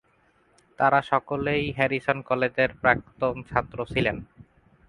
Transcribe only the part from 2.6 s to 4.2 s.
প্রাক্তন ছাত্র ছিলেন।